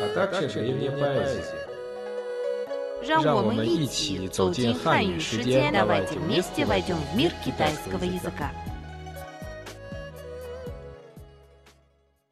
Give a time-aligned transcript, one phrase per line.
[0.00, 1.68] а также древняя поэзия.
[3.06, 8.50] 让我让我们们一一起起走进走进汉汉语语世界世界， давайте давайте вместе вместе войдем в мир китайского китайского языка.
[8.50, 8.54] языка.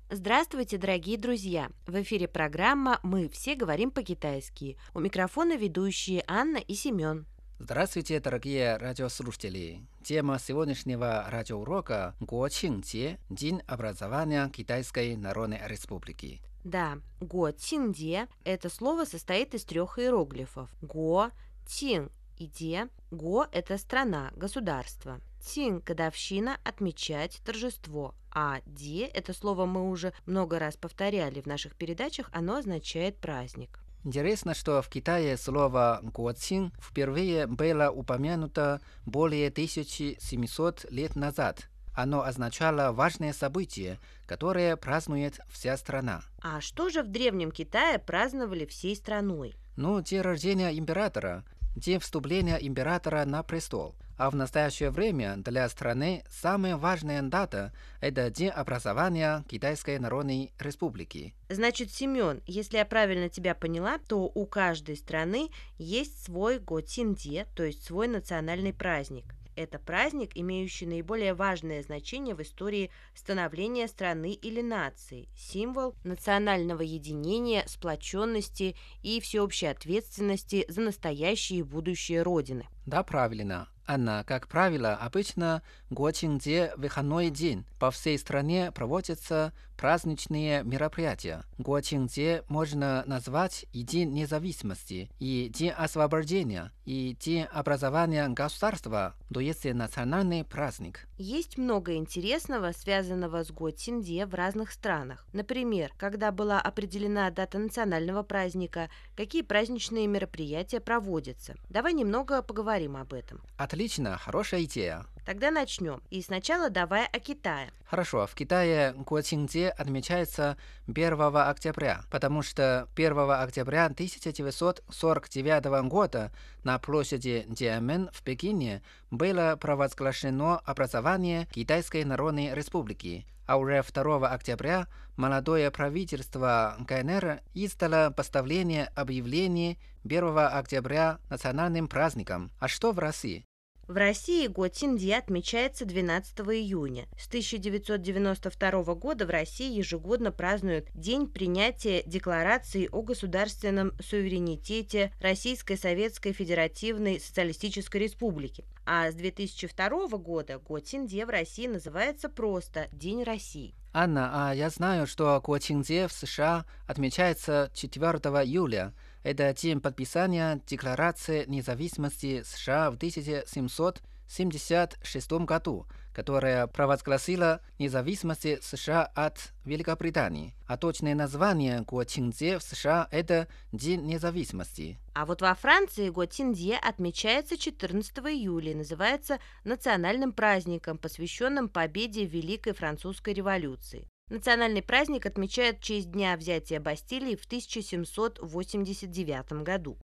[0.09, 1.71] Здравствуйте, дорогие друзья!
[1.87, 4.79] В эфире программа «Мы все говорим по-китайски».
[4.95, 7.27] У микрофона ведущие Анна и Семен.
[7.59, 9.87] Здравствуйте, дорогие радиослушатели!
[10.03, 16.41] Тема сегодняшнего радиоурока – Гуочинг-Де, День образования Китайской Народной Республики.
[16.64, 20.70] Да, го Цинде– это слово состоит из трех иероглифов.
[20.82, 21.32] Го,
[21.66, 22.90] Цин и Де.
[23.12, 25.22] Го– это страна, государство.
[25.40, 28.14] Цин– годовщина, отмечать, торжество.
[28.32, 33.80] А Де– это слово мы уже много раз повторяли в наших передачах, оно означает праздник.
[34.04, 41.70] Интересно, что в Китае слово «гуоцин» впервые было упомянуто более 1700 лет назад.
[41.98, 46.22] Оно означало важное событие, которое празднует вся страна.
[46.44, 49.56] А что же в Древнем Китае праздновали всей страной?
[49.78, 51.44] Ну, день рождения императора,
[51.76, 53.96] день вступления императора на престол.
[54.16, 61.34] А в настоящее время для страны самая важная дата– это День образования Китайской Народной Республики.
[61.50, 67.64] Значит, Семен, если я правильно тебя поняла, то у каждой страны есть свой Готинде, то
[67.64, 69.37] есть свой национальный праздник.
[69.58, 77.64] Это праздник, имеющий наиболее важное значение в истории становления страны или нации, символ национального единения,
[77.66, 82.68] сплоченности и всеобщей ответственности за настоящее и будущее Родины.
[82.86, 83.68] Да, правильно.
[83.88, 87.66] Анна, как правило, обычно Гуочинде выходной день.
[87.80, 91.44] По всей стране проводятся праздничные мероприятия.
[91.58, 99.66] Гуочинде можно назвать и День независимости, и День освобождения, и День образования государства, то есть
[99.66, 101.08] национальный праздник.
[101.18, 105.26] Есть много интересного, связанного с Готинде в разных странах.
[105.34, 111.56] Например, когда была определена дата национального праздника, какие праздничные мероприятия проводятся.
[111.70, 113.42] Давай немного поговорим об этом.
[113.58, 115.06] Отлично, хорошая идея.
[115.28, 116.02] Тогда начнем.
[116.10, 117.70] И сначала давай о Китае.
[117.84, 120.56] Хорошо, в Китае Гуочинде отмечается
[120.88, 126.32] 1 октября, потому что 1 октября 1949 года
[126.64, 128.82] на площади Диамен в Пекине
[129.12, 134.88] было провозглашено образование Китайской Народной Республики, а уже 2 октября
[135.18, 139.76] молодое правительство КНР издало поставление объявления
[140.06, 142.50] 1 октября национальным праздником.
[142.62, 143.46] А что в России?
[143.88, 147.08] В России Готинде отмечается 12 июня.
[147.18, 156.34] С 1992 года в России ежегодно празднуют День принятия Декларации о государственном суверенитете Российской Советской
[156.34, 158.66] Федеративной Социалистической Республики.
[158.86, 163.74] А с 2002 года Готинде в России называется просто День России.
[163.94, 168.04] Анна, а я знаю, что Гуочинде в США отмечается 4
[168.44, 168.94] июля.
[169.28, 180.56] Это день подписания Декларации независимости США в 1776 году, которая провозгласила независимость США от Великобритании.
[180.66, 184.98] А точное название Гуочинде в США– это День независимости.
[185.14, 192.72] А вот во Франции Готинде отмечается 14 июля и называется национальным праздником, посвященным победе Великой
[192.72, 194.08] Французской революции.
[194.30, 199.98] Национальный праздник отмечают в честь Дня взятия Бастилии в 1789 году.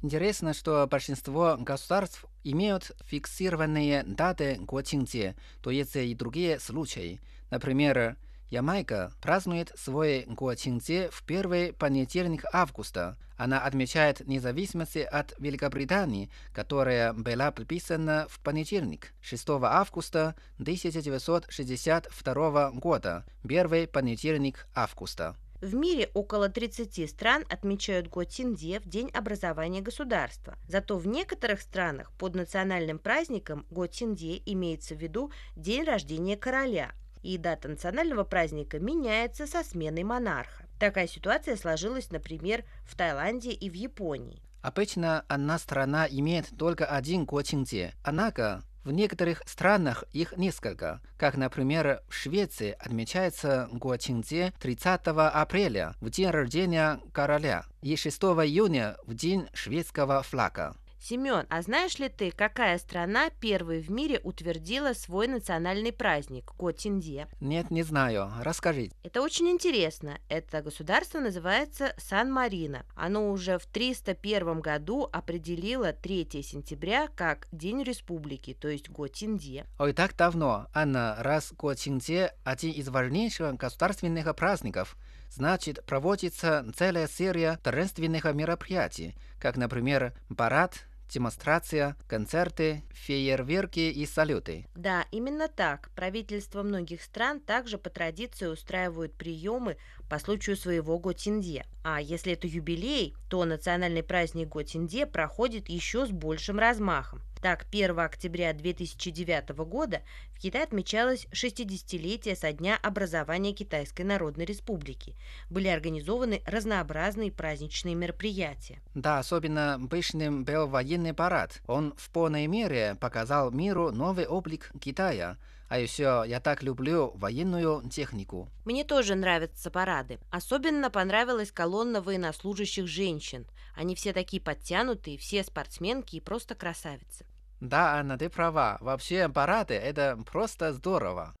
[0.00, 7.20] Интересно, что большинство государств имеют фиксированные даты Гуочинде, то есть и другие случаи.
[7.50, 8.16] Например,
[8.54, 13.16] Ямайка празднует свой Гуочинде в первый понедельник августа.
[13.36, 23.88] Она отмечает независимость от Великобритании, которая была подписана в понедельник, 6 августа 1962 года, первый
[23.88, 25.34] понедельник августа.
[25.60, 30.56] В мире около 30 стран отмечают Готинде в День образования государства.
[30.68, 36.92] Зато в некоторых странах под национальным праздником Готинде имеется в виду день рождения короля,
[37.24, 40.66] и дата национального праздника меняется со сменой монарха.
[40.78, 44.42] Такая ситуация сложилась, например, в Таиланде и в Японии.
[44.60, 47.94] Обычно одна страна имеет только один Гуочинде.
[48.02, 55.94] Однако В некоторых странах их несколько, как, например, в Швеции отмечается Го Чингзе 30 апреля,
[56.02, 60.76] в день рождения короля, и 6 июня, в день шведского флага.
[61.06, 67.28] Семен, а знаешь ли ты, какая страна первой в мире утвердила свой национальный праздник– Котинде?
[67.40, 68.32] Нет, не знаю.
[68.40, 68.90] Расскажи.
[69.02, 70.16] Это очень интересно.
[70.30, 72.86] Это государство называется Сан-Марино.
[72.96, 79.66] Оно уже в 301 году определило 3 сентября как День Республики, то есть Готинде.
[79.78, 80.68] Ой, так давно.
[80.72, 84.96] Анна, раз Го Чингзе– один из важнейших государственных праздников,
[85.28, 94.66] значит, проводится целая серия торжественных мероприятий, как, например, парад, демонстрация, концерты, фейерверки и салюты.
[94.74, 95.90] Да, именно так.
[95.94, 99.76] Правительства многих стран также по традиции устраивают приемы
[100.08, 101.66] по случаю своего Готинде.
[101.82, 107.22] А если это юбилей, то национальный праздник Готинде проходит еще с большим размахом.
[107.42, 110.02] Так, 1 октября 2009 года
[110.44, 115.16] Китае отмечалось 60-летие со дня образования Китайской Народной Республики.
[115.48, 118.82] Были организованы разнообразные праздничные мероприятия.
[118.94, 121.62] Да, особенно пышным был военный парад.
[121.66, 125.38] Он в полной мере показал миру новый облик Китая.
[125.70, 128.50] А еще я так люблю военную технику.
[128.66, 130.18] Мне тоже нравятся парады.
[130.30, 133.46] Особенно понравилась колонна военнослужащих женщин.
[133.74, 137.24] Они все такие подтянутые, все спортсменки и просто красавицы.
[137.64, 138.76] Да, Анна, ты права.
[138.82, 141.34] Вообще парады– это просто здорово.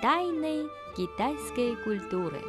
[0.00, 0.66] Тайны
[0.96, 2.40] китайской культуры.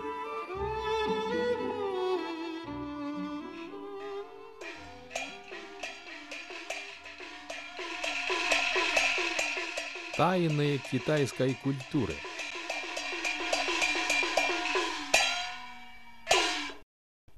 [10.16, 12.16] Тайны китайской культуры.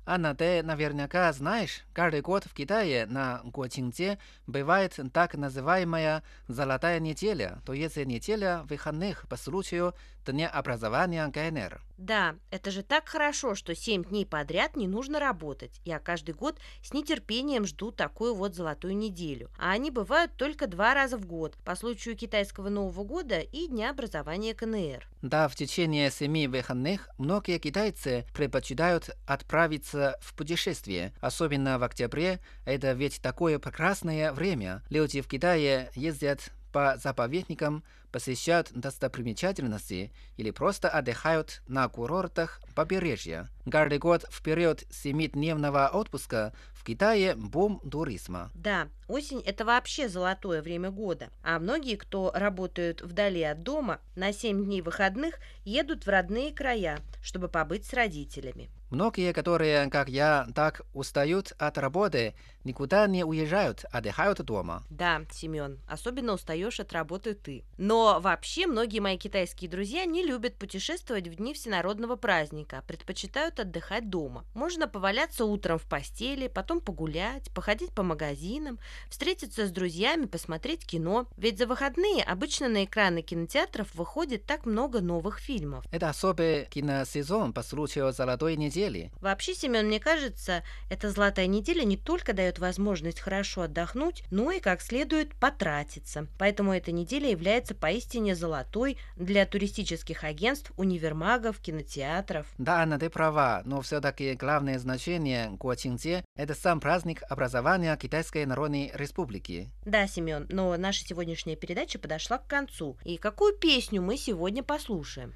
[0.07, 7.59] Анна, ты наверняка знаешь, каждый год в Китае на Гуочинзе бывает так называемая «золотая неделя»,
[7.65, 9.95] то есть неделя выходных по случаю
[10.31, 11.81] Дня образования КНР.
[11.99, 15.79] Да, это же так хорошо, что 7 дней подряд не нужно работать.
[15.85, 19.51] Я каждый год с нетерпением жду такую вот золотую неделю.
[19.59, 23.91] А они бывают только два раза в год, по случаю китайского Нового года и Дня
[23.91, 25.07] образования КНР.
[25.21, 32.39] Да, в течение семи выходных многие китайцы предпочитают отправиться в путешествие, особенно в октябре.
[32.65, 34.83] Это ведь такое прекрасное время.
[34.89, 43.49] Люди в Китае ездят по заповедникам, посещают достопримечательности или просто отдыхают на курортах побережья.
[43.69, 48.51] Каждый год в период семидневного отпуска в Китае бум туризма.
[48.53, 51.29] Да, осень– это вообще золотое время года.
[51.43, 56.99] А многие, кто работают вдали от дома, на 7 дней выходных едут в родные края,
[57.21, 58.69] чтобы побыть с родителями.
[58.91, 64.83] Многие, которые, как я, так устают от работы, никуда не уезжают, отдыхают дома.
[64.91, 67.65] Да, Семен, особенно устаешь от работы ты.
[67.77, 74.09] Но вообще многие мои китайские друзья не любят путешествовать в дни всенародного праздника, предпочитают отдыхать
[74.09, 74.45] дома.
[74.53, 78.79] Можно поваляться утром в постели, потом погулять, походить по магазинам,
[79.09, 81.27] встретиться с друзьями, посмотреть кино.
[81.37, 85.85] Ведь за выходные обычно на экраны кинотеатров выходит так много новых фильмов.
[85.91, 89.11] Это особый киносезон по случаю Золотой недели.
[89.21, 94.59] Вообще, Семен, мне кажется, эта золотая неделя не только дает возможность хорошо отдохнуть, но и
[94.59, 96.27] как следует потратиться.
[96.37, 102.47] Поэтому эта неделя является поистине золотой для туристических агентств, универмагов, кинотеатров.
[102.57, 108.84] Да, Анна, ты права, но все-таки главное значение Гуочинзе– это сам праздник образования Китайской Народной
[108.84, 109.70] Республики.
[109.84, 112.96] Да, Семен, но наша сегодняшняя передача подошла к концу.
[113.04, 115.34] И какую песню мы сегодня послушаем?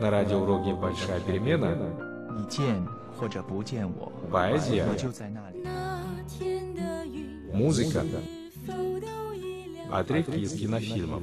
[0.00, 1.76] На радиоуроке «Большая перемена»
[2.32, 2.86] 你见
[3.18, 5.62] 或者不见我， поэзия, 我就在那里。
[7.52, 8.04] музыка,
[9.90, 11.22] отрывки из кинофильмов.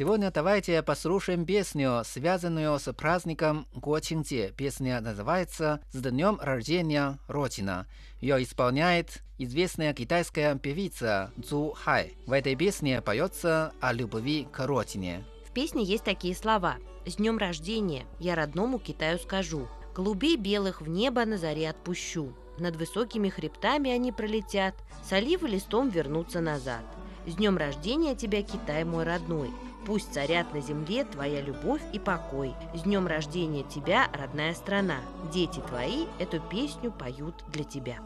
[0.00, 4.50] Сегодня давайте послушаем песню, связанную с праздником Гуочинзе.
[4.56, 7.86] Песня называется «С днем рождения Родина».
[8.22, 12.14] Ее исполняет известная китайская певица Цу Хай.
[12.24, 15.22] В этой песне поется о любви к родине.
[15.46, 16.76] В песне есть такие слова.
[17.04, 22.32] «С днем рождения я родному Китаю скажу, голубей белых в небо на заре отпущу.
[22.56, 24.76] Над высокими хребтами они пролетят,
[25.06, 26.86] с оливы листом вернутся назад.
[27.26, 29.50] С днем рождения тебя, Китай мой родной,
[29.85, 32.55] Пусть царят на земле твоя любовь и покой.
[32.73, 35.01] С днем рождения тебя, родная страна.
[35.31, 37.97] Дети твои эту песню поют для тебя.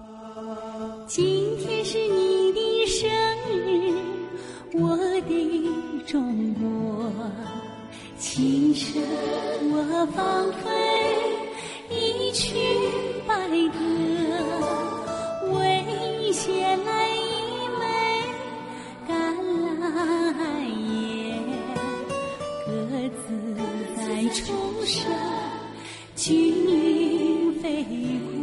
[1.07, 3.09] 今天是你的生
[3.57, 3.97] 日，
[4.73, 7.11] 我的中国，
[8.17, 9.01] 请 今生
[9.71, 10.67] 我芳菲
[11.89, 12.53] 一曲
[13.27, 13.33] 百
[13.73, 13.79] 合，
[15.53, 17.17] 为衔来一
[17.79, 17.81] 枚
[19.07, 19.09] 橄
[19.81, 19.83] 榄
[20.63, 20.92] 叶，
[23.34, 25.10] 自在重生
[26.14, 26.34] 轻
[26.66, 28.33] 云飞过